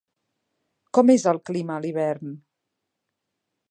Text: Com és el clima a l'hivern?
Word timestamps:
Com 0.99 1.13
és 1.15 1.27
el 1.33 1.41
clima 1.51 1.77
a 1.77 1.79
l'hivern? 1.87 2.35